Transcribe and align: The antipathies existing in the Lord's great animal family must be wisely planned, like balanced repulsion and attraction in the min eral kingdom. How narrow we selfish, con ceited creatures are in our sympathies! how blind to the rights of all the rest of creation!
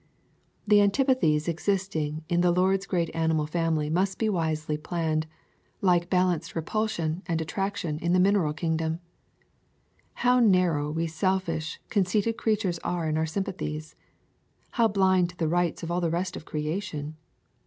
The 0.67 0.81
antipathies 0.81 1.47
existing 1.47 2.23
in 2.27 2.41
the 2.41 2.49
Lord's 2.49 2.87
great 2.87 3.11
animal 3.13 3.45
family 3.45 3.87
must 3.87 4.17
be 4.17 4.29
wisely 4.29 4.75
planned, 4.75 5.27
like 5.79 6.09
balanced 6.09 6.55
repulsion 6.55 7.21
and 7.27 7.39
attraction 7.39 7.99
in 7.99 8.11
the 8.11 8.19
min 8.19 8.33
eral 8.33 8.55
kingdom. 8.55 8.99
How 10.25 10.39
narrow 10.39 10.89
we 10.89 11.05
selfish, 11.05 11.79
con 11.91 12.05
ceited 12.05 12.35
creatures 12.35 12.79
are 12.79 13.07
in 13.07 13.15
our 13.15 13.27
sympathies! 13.27 13.95
how 14.71 14.87
blind 14.87 15.29
to 15.29 15.37
the 15.37 15.47
rights 15.47 15.83
of 15.83 15.91
all 15.91 16.01
the 16.01 16.09
rest 16.09 16.35
of 16.35 16.45
creation! 16.45 17.15